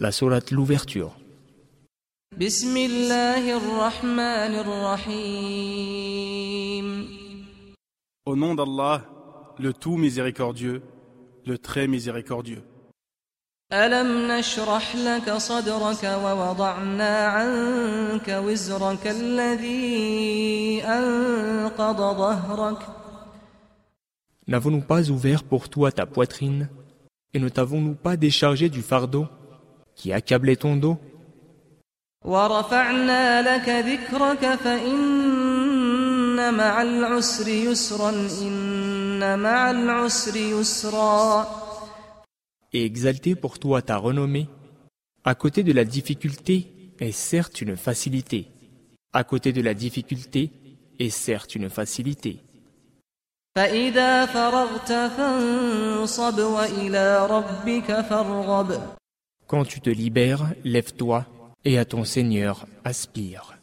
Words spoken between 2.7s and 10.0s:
الله الرحمن الرحيم Au nom d'Allah, le tout